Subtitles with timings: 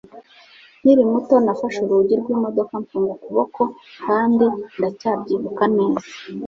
[0.81, 3.61] Nkiri muto nafashe urugi rw'imodoka mfunga ukuboko
[4.05, 4.45] kandi
[4.77, 6.07] ndacyabyibuka neza.